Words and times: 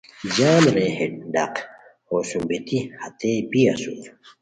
جام 0.35 0.63
رے 0.75 0.87
ہے 0.97 1.05
ڈاق 1.33 1.55
ہو 2.09 2.17
سوم 2.29 2.43
بیتی 2.49 2.77
ہتئے 3.01 3.31
بی 3.49 3.61
اسور 3.71 4.03